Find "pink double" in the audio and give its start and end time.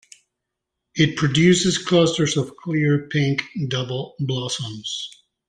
3.09-4.15